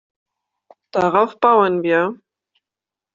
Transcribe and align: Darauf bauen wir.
Darauf 0.91 1.39
bauen 1.39 1.83
wir. 1.83 2.17